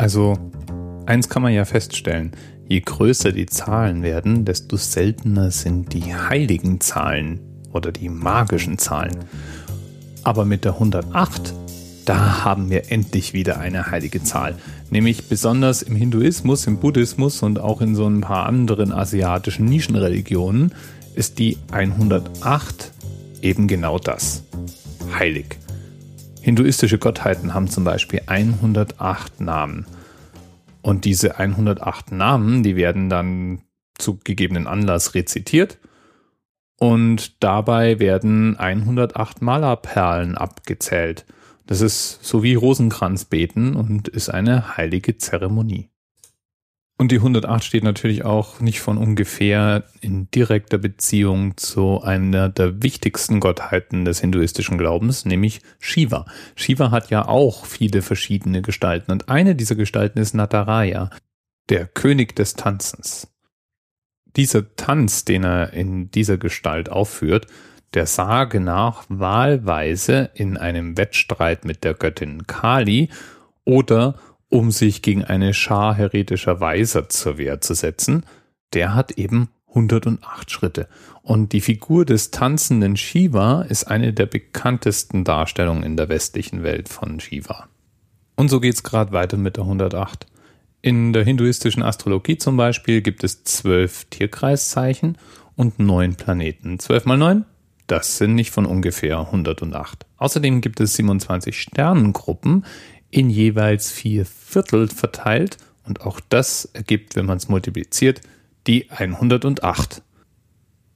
Also, 0.00 0.38
eins 1.04 1.28
kann 1.28 1.42
man 1.42 1.52
ja 1.52 1.66
feststellen. 1.66 2.32
Je 2.66 2.80
größer 2.80 3.32
die 3.32 3.44
Zahlen 3.44 4.02
werden, 4.02 4.46
desto 4.46 4.78
seltener 4.78 5.50
sind 5.50 5.92
die 5.92 6.14
heiligen 6.14 6.80
Zahlen 6.80 7.38
oder 7.74 7.92
die 7.92 8.08
magischen 8.08 8.78
Zahlen. 8.78 9.18
Aber 10.24 10.46
mit 10.46 10.64
der 10.64 10.72
108, 10.72 11.52
da 12.06 12.44
haben 12.44 12.70
wir 12.70 12.90
endlich 12.90 13.34
wieder 13.34 13.60
eine 13.60 13.90
heilige 13.90 14.22
Zahl. 14.22 14.56
Nämlich 14.88 15.28
besonders 15.28 15.82
im 15.82 15.96
Hinduismus, 15.96 16.66
im 16.66 16.78
Buddhismus 16.78 17.42
und 17.42 17.58
auch 17.58 17.82
in 17.82 17.94
so 17.94 18.06
ein 18.06 18.22
paar 18.22 18.46
anderen 18.46 18.92
asiatischen 18.92 19.66
Nischenreligionen 19.66 20.72
ist 21.14 21.38
die 21.38 21.58
108 21.72 22.92
eben 23.42 23.68
genau 23.68 23.98
das. 23.98 24.44
Heilig. 25.18 25.58
Hinduistische 26.40 26.98
Gottheiten 26.98 27.52
haben 27.52 27.68
zum 27.68 27.84
Beispiel 27.84 28.22
108 28.26 29.40
Namen. 29.40 29.86
Und 30.82 31.04
diese 31.04 31.38
108 31.38 32.12
Namen, 32.12 32.62
die 32.62 32.76
werden 32.76 33.10
dann 33.10 33.60
zu 33.98 34.18
gegebenen 34.24 34.66
Anlass 34.66 35.14
rezitiert. 35.14 35.78
Und 36.78 37.42
dabei 37.44 37.98
werden 37.98 38.56
108 38.56 39.42
Malerperlen 39.42 40.38
abgezählt. 40.38 41.26
Das 41.66 41.82
ist 41.82 42.24
so 42.24 42.42
wie 42.42 42.54
Rosenkranzbeten 42.54 43.76
und 43.76 44.08
ist 44.08 44.30
eine 44.30 44.78
heilige 44.78 45.18
Zeremonie. 45.18 45.89
Und 47.00 47.12
die 47.12 47.16
108 47.16 47.64
steht 47.64 47.82
natürlich 47.82 48.26
auch 48.26 48.60
nicht 48.60 48.80
von 48.80 48.98
ungefähr 48.98 49.84
in 50.02 50.30
direkter 50.32 50.76
Beziehung 50.76 51.56
zu 51.56 52.02
einer 52.02 52.50
der 52.50 52.82
wichtigsten 52.82 53.40
Gottheiten 53.40 54.04
des 54.04 54.20
hinduistischen 54.20 54.76
Glaubens, 54.76 55.24
nämlich 55.24 55.62
Shiva. 55.78 56.26
Shiva 56.56 56.90
hat 56.90 57.08
ja 57.08 57.26
auch 57.26 57.64
viele 57.64 58.02
verschiedene 58.02 58.60
Gestalten 58.60 59.12
und 59.12 59.30
eine 59.30 59.54
dieser 59.54 59.76
Gestalten 59.76 60.18
ist 60.18 60.34
Nataraya, 60.34 61.08
der 61.70 61.86
König 61.86 62.36
des 62.36 62.52
Tanzens. 62.52 63.32
Dieser 64.36 64.76
Tanz, 64.76 65.24
den 65.24 65.42
er 65.42 65.72
in 65.72 66.10
dieser 66.10 66.36
Gestalt 66.36 66.90
aufführt, 66.90 67.46
der 67.94 68.04
Sage 68.04 68.60
nach 68.60 69.06
wahlweise 69.08 70.28
in 70.34 70.58
einem 70.58 70.98
Wettstreit 70.98 71.64
mit 71.64 71.82
der 71.82 71.94
Göttin 71.94 72.46
Kali 72.46 73.08
oder 73.64 74.16
um 74.50 74.70
sich 74.70 75.00
gegen 75.00 75.24
eine 75.24 75.54
Schar 75.54 75.94
heretischer 75.94 76.60
Weiser 76.60 77.08
zur 77.08 77.38
Wehr 77.38 77.60
zu 77.60 77.74
setzen, 77.74 78.24
der 78.74 78.94
hat 78.94 79.12
eben 79.12 79.48
108 79.68 80.50
Schritte. 80.50 80.88
Und 81.22 81.52
die 81.52 81.60
Figur 81.60 82.04
des 82.04 82.30
tanzenden 82.30 82.96
Shiva 82.96 83.62
ist 83.62 83.84
eine 83.84 84.12
der 84.12 84.26
bekanntesten 84.26 85.24
Darstellungen 85.24 85.84
in 85.84 85.96
der 85.96 86.08
westlichen 86.08 86.62
Welt 86.62 86.88
von 86.88 87.20
Shiva. 87.20 87.68
Und 88.36 88.48
so 88.48 88.60
geht's 88.60 88.82
gerade 88.82 89.12
weiter 89.12 89.36
mit 89.36 89.56
der 89.56 89.64
108. 89.64 90.26
In 90.82 91.12
der 91.12 91.24
hinduistischen 91.24 91.82
Astrologie 91.82 92.38
zum 92.38 92.56
Beispiel 92.56 93.02
gibt 93.02 93.22
es 93.22 93.44
zwölf 93.44 94.06
Tierkreiszeichen 94.06 95.18
und 95.56 95.78
neun 95.78 96.14
Planeten. 96.16 96.78
Zwölf 96.78 97.04
mal 97.04 97.18
neun? 97.18 97.44
Das 97.86 98.18
sind 98.18 98.34
nicht 98.34 98.50
von 98.50 98.66
ungefähr 98.66 99.18
108. 99.18 100.06
Außerdem 100.16 100.60
gibt 100.60 100.80
es 100.80 100.94
27 100.94 101.60
Sternengruppen, 101.60 102.64
in 103.10 103.30
jeweils 103.30 103.90
vier 103.90 104.24
Viertel 104.26 104.88
verteilt 104.88 105.58
und 105.84 106.02
auch 106.02 106.20
das 106.28 106.66
ergibt, 106.66 107.16
wenn 107.16 107.26
man 107.26 107.38
es 107.38 107.48
multipliziert, 107.48 108.20
die 108.66 108.90
108. 108.90 110.02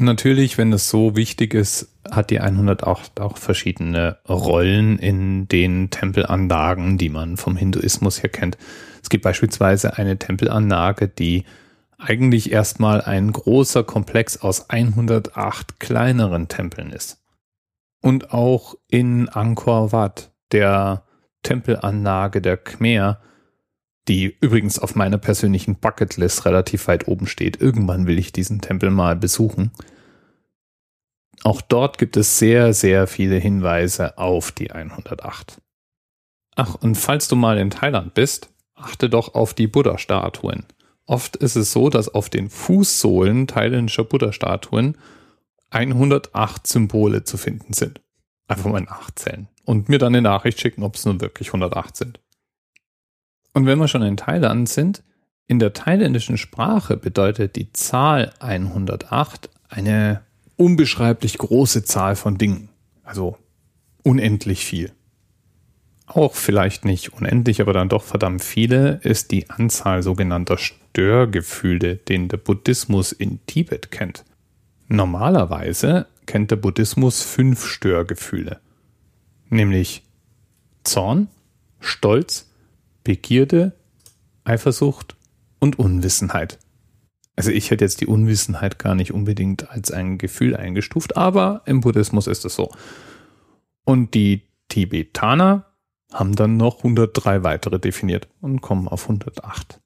Natürlich, 0.00 0.58
wenn 0.58 0.70
das 0.70 0.88
so 0.88 1.16
wichtig 1.16 1.54
ist, 1.54 1.88
hat 2.08 2.30
die 2.30 2.40
108 2.40 3.20
auch 3.20 3.36
verschiedene 3.36 4.18
Rollen 4.28 4.98
in 4.98 5.48
den 5.48 5.90
Tempelanlagen, 5.90 6.98
die 6.98 7.08
man 7.08 7.36
vom 7.36 7.56
Hinduismus 7.56 8.22
her 8.22 8.30
kennt. 8.30 8.56
Es 9.02 9.08
gibt 9.08 9.24
beispielsweise 9.24 9.98
eine 9.98 10.18
Tempelanlage, 10.18 11.08
die 11.08 11.44
eigentlich 11.98 12.52
erstmal 12.52 13.00
ein 13.00 13.32
großer 13.32 13.82
Komplex 13.82 14.36
aus 14.36 14.70
108 14.70 15.80
kleineren 15.80 16.46
Tempeln 16.46 16.90
ist. 16.90 17.20
Und 18.00 18.32
auch 18.32 18.76
in 18.86 19.28
Angkor 19.28 19.90
Wat, 19.90 20.30
der 20.52 21.02
Tempelanlage 21.42 22.40
der 22.40 22.56
Khmer, 22.56 23.20
die 24.08 24.36
übrigens 24.40 24.78
auf 24.78 24.94
meiner 24.94 25.18
persönlichen 25.18 25.76
Bucketlist 25.76 26.44
relativ 26.46 26.88
weit 26.88 27.08
oben 27.08 27.26
steht. 27.26 27.60
Irgendwann 27.60 28.06
will 28.06 28.18
ich 28.18 28.32
diesen 28.32 28.60
Tempel 28.60 28.90
mal 28.90 29.16
besuchen. 29.16 29.70
Auch 31.44 31.60
dort 31.60 31.98
gibt 31.98 32.16
es 32.16 32.38
sehr, 32.38 32.74
sehr 32.74 33.06
viele 33.06 33.36
Hinweise 33.36 34.18
auf 34.18 34.50
die 34.50 34.72
108. 34.72 35.60
Ach, 36.56 36.74
und 36.74 36.96
falls 36.96 37.28
du 37.28 37.36
mal 37.36 37.58
in 37.58 37.70
Thailand 37.70 38.14
bist, 38.14 38.50
achte 38.74 39.08
doch 39.08 39.34
auf 39.34 39.54
die 39.54 39.68
Buddha-Statuen. 39.68 40.64
Oft 41.06 41.36
ist 41.36 41.56
es 41.56 41.72
so, 41.72 41.90
dass 41.90 42.12
auf 42.12 42.28
den 42.28 42.50
Fußsohlen 42.50 43.46
thailändischer 43.46 44.04
Buddha-Statuen 44.04 44.96
108 45.70 46.66
Symbole 46.66 47.24
zu 47.24 47.36
finden 47.36 47.72
sind. 47.72 48.00
Einfach 48.48 48.70
mal 48.70 48.80
nachzählen 48.80 49.48
und 49.68 49.90
mir 49.90 49.98
dann 49.98 50.14
eine 50.14 50.22
Nachricht 50.22 50.58
schicken, 50.58 50.82
ob 50.82 50.96
es 50.96 51.04
nun 51.04 51.20
wirklich 51.20 51.48
108 51.48 51.94
sind. 51.94 52.20
Und 53.52 53.66
wenn 53.66 53.78
wir 53.78 53.86
schon 53.86 54.00
in 54.00 54.16
Thailand 54.16 54.66
sind, 54.66 55.02
in 55.46 55.58
der 55.58 55.74
thailändischen 55.74 56.38
Sprache 56.38 56.96
bedeutet 56.96 57.54
die 57.54 57.70
Zahl 57.74 58.32
108 58.40 59.50
eine 59.68 60.22
unbeschreiblich 60.56 61.36
große 61.36 61.84
Zahl 61.84 62.16
von 62.16 62.38
Dingen. 62.38 62.70
Also 63.04 63.36
unendlich 64.02 64.64
viel. 64.64 64.90
Auch 66.06 66.34
vielleicht 66.34 66.86
nicht 66.86 67.12
unendlich, 67.12 67.60
aber 67.60 67.74
dann 67.74 67.90
doch 67.90 68.04
verdammt 68.04 68.42
viele 68.42 69.00
ist 69.02 69.32
die 69.32 69.50
Anzahl 69.50 70.02
sogenannter 70.02 70.56
Störgefühle, 70.56 71.96
den 71.96 72.28
der 72.28 72.38
Buddhismus 72.38 73.12
in 73.12 73.44
Tibet 73.44 73.90
kennt. 73.90 74.24
Normalerweise 74.86 76.06
kennt 76.24 76.50
der 76.50 76.56
Buddhismus 76.56 77.20
fünf 77.20 77.66
Störgefühle 77.66 78.62
nämlich 79.50 80.02
Zorn, 80.84 81.28
Stolz, 81.80 82.50
Begierde, 83.04 83.72
Eifersucht 84.44 85.16
und 85.58 85.78
Unwissenheit. 85.78 86.58
Also 87.36 87.50
ich 87.50 87.70
hätte 87.70 87.84
jetzt 87.84 88.00
die 88.00 88.06
Unwissenheit 88.06 88.78
gar 88.78 88.94
nicht 88.94 89.12
unbedingt 89.12 89.70
als 89.70 89.92
ein 89.92 90.18
Gefühl 90.18 90.56
eingestuft, 90.56 91.16
aber 91.16 91.62
im 91.66 91.80
Buddhismus 91.80 92.26
ist 92.26 92.44
es 92.44 92.54
so. 92.54 92.70
Und 93.84 94.14
die 94.14 94.42
Tibetaner 94.68 95.66
haben 96.12 96.34
dann 96.34 96.56
noch 96.56 96.78
103 96.78 97.44
weitere 97.44 97.78
definiert 97.78 98.28
und 98.40 98.60
kommen 98.60 98.88
auf 98.88 99.04
108 99.04 99.80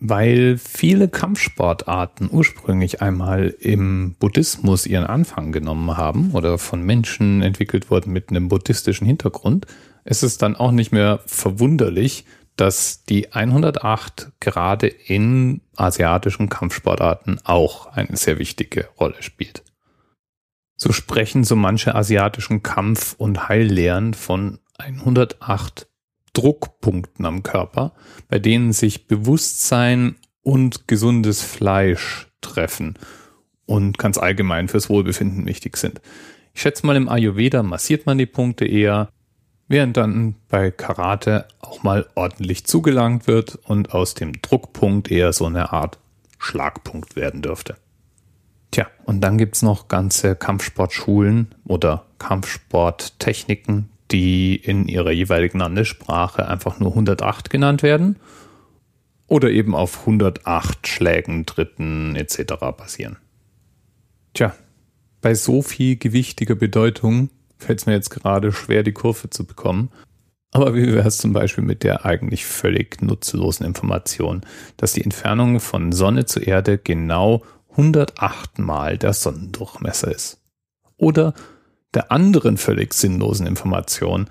weil 0.00 0.58
viele 0.58 1.08
Kampfsportarten 1.08 2.28
ursprünglich 2.30 3.02
einmal 3.02 3.54
im 3.60 4.14
Buddhismus 4.18 4.86
ihren 4.86 5.04
Anfang 5.04 5.50
genommen 5.52 5.96
haben 5.96 6.32
oder 6.32 6.58
von 6.58 6.82
Menschen 6.82 7.42
entwickelt 7.42 7.90
wurden 7.90 8.12
mit 8.12 8.30
einem 8.30 8.48
buddhistischen 8.48 9.06
Hintergrund, 9.06 9.66
ist 10.04 10.22
es 10.22 10.38
dann 10.38 10.56
auch 10.56 10.70
nicht 10.70 10.92
mehr 10.92 11.20
verwunderlich, 11.26 12.24
dass 12.56 13.04
die 13.04 13.32
108 13.32 14.32
gerade 14.40 14.86
in 14.88 15.60
asiatischen 15.76 16.48
Kampfsportarten 16.48 17.40
auch 17.44 17.86
eine 17.86 18.16
sehr 18.16 18.38
wichtige 18.38 18.88
Rolle 18.98 19.22
spielt. 19.22 19.62
So 20.76 20.92
sprechen 20.92 21.44
so 21.44 21.56
manche 21.56 21.94
asiatischen 21.94 22.62
Kampf- 22.62 23.14
und 23.18 23.48
Heillehren 23.48 24.14
von 24.14 24.60
108 24.78 25.88
Druckpunkten 26.32 27.24
am 27.24 27.42
Körper, 27.42 27.94
bei 28.28 28.38
denen 28.38 28.72
sich 28.72 29.06
Bewusstsein 29.06 30.16
und 30.42 30.88
gesundes 30.88 31.42
Fleisch 31.42 32.28
treffen 32.40 32.94
und 33.66 33.98
ganz 33.98 34.18
allgemein 34.18 34.68
fürs 34.68 34.88
Wohlbefinden 34.88 35.46
wichtig 35.46 35.76
sind. 35.76 36.00
Ich 36.54 36.62
schätze 36.62 36.86
mal, 36.86 36.96
im 36.96 37.08
Ayurveda 37.08 37.62
massiert 37.62 38.06
man 38.06 38.18
die 38.18 38.26
Punkte 38.26 38.64
eher, 38.64 39.10
während 39.68 39.96
dann 39.96 40.34
bei 40.48 40.70
Karate 40.70 41.46
auch 41.60 41.82
mal 41.82 42.08
ordentlich 42.14 42.64
zugelangt 42.64 43.26
wird 43.26 43.56
und 43.56 43.92
aus 43.92 44.14
dem 44.14 44.40
Druckpunkt 44.40 45.10
eher 45.10 45.32
so 45.32 45.46
eine 45.46 45.72
Art 45.72 45.98
Schlagpunkt 46.38 47.16
werden 47.16 47.42
dürfte. 47.42 47.76
Tja, 48.70 48.86
und 49.04 49.20
dann 49.20 49.38
gibt's 49.38 49.62
noch 49.62 49.88
ganze 49.88 50.36
Kampfsportschulen 50.36 51.54
oder 51.64 52.06
Kampfsporttechniken, 52.18 53.90
die 54.10 54.56
in 54.56 54.88
ihrer 54.88 55.10
jeweiligen 55.10 55.58
Landessprache 55.58 56.48
einfach 56.48 56.80
nur 56.80 56.90
108 56.90 57.50
genannt 57.50 57.82
werden 57.82 58.16
oder 59.26 59.50
eben 59.50 59.74
auf 59.74 60.00
108 60.00 60.86
Schlägen, 60.88 61.46
Dritten 61.46 62.16
etc. 62.16 62.54
basieren. 62.76 63.18
Tja, 64.34 64.54
bei 65.20 65.34
so 65.34 65.62
viel 65.62 65.96
gewichtiger 65.96 66.54
Bedeutung 66.54 67.30
fällt 67.58 67.80
es 67.80 67.86
mir 67.86 67.92
jetzt 67.92 68.10
gerade 68.10 68.52
schwer, 68.52 68.82
die 68.82 68.92
Kurve 68.92 69.30
zu 69.30 69.44
bekommen. 69.44 69.90
Aber 70.52 70.74
wie 70.74 70.86
wäre 70.86 71.06
es 71.06 71.18
zum 71.18 71.32
Beispiel 71.32 71.64
mit 71.64 71.82
der 71.82 72.06
eigentlich 72.06 72.46
völlig 72.46 73.02
nutzlosen 73.02 73.66
Information, 73.66 74.42
dass 74.78 74.94
die 74.94 75.04
Entfernung 75.04 75.60
von 75.60 75.92
Sonne 75.92 76.24
zu 76.24 76.40
Erde 76.40 76.78
genau 76.78 77.42
108 77.72 78.58
mal 78.58 78.96
der 78.96 79.12
Sonnendurchmesser 79.12 80.10
ist? 80.10 80.40
Oder 80.96 81.34
der 81.94 82.12
anderen 82.12 82.56
völlig 82.56 82.94
sinnlosen 82.94 83.46
Information, 83.46 84.28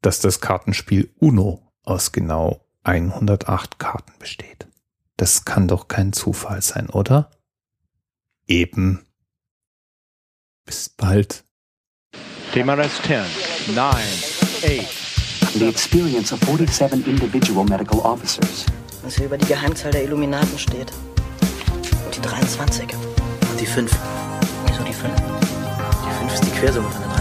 dass 0.00 0.20
das 0.20 0.40
Kartenspiel 0.40 1.10
Uno 1.18 1.72
aus 1.82 2.12
genau 2.12 2.60
108 2.84 3.78
Karten 3.78 4.12
besteht. 4.18 4.66
Das 5.16 5.44
kann 5.44 5.68
doch 5.68 5.88
kein 5.88 6.12
Zufall 6.12 6.62
sein, 6.62 6.88
oder? 6.90 7.30
Eben. 8.46 9.06
Bis 10.64 10.88
bald. 10.88 11.44
DMRS 12.54 13.02
10, 13.02 13.24
9, 13.74 13.94
8. 13.94 15.02
The 15.54 15.68
experience 15.68 16.32
of 16.32 16.40
47 16.40 17.06
individual 17.06 17.64
medical 17.64 18.00
officers. 18.00 18.66
Was 19.02 19.16
hier 19.16 19.26
über 19.26 19.36
die 19.36 19.46
Geheimzahl 19.46 19.90
der 19.90 20.04
Illuminaten 20.04 20.58
steht. 20.58 20.92
Und 22.04 22.16
die 22.16 22.20
23. 22.20 22.88
Und 23.50 23.60
die 23.60 23.66
5. 23.66 23.90
Wieso 24.66 24.82
die 24.82 24.92
5? 24.92 25.61
Die 26.22 26.28
5 26.28 26.34
ist 26.34 26.44
die 26.46 26.50
Quersumme 26.50 26.88
von 26.88 27.00
der 27.00 27.08
23. 27.08 27.11